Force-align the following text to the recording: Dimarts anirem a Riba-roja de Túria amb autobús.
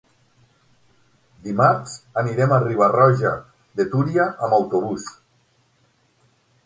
Dimarts 1.47 1.93
anirem 2.23 2.55
a 2.55 2.59
Riba-roja 2.63 3.35
de 3.81 3.87
Túria 3.95 4.27
amb 4.49 4.59
autobús. 4.59 5.07